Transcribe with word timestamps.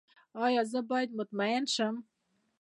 ایا 0.45 0.61
زه 0.71 0.79
باید 0.89 1.09
مطمئن 1.19 1.63
شم؟ 1.73 1.95